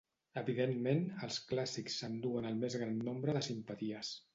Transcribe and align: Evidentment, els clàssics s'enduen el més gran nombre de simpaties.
Evidentment, 0.41 1.03
els 1.29 1.39
clàssics 1.53 2.01
s'enduen 2.03 2.51
el 2.55 2.61
més 2.67 2.83
gran 2.85 3.01
nombre 3.13 3.41
de 3.41 3.49
simpaties. 3.53 4.17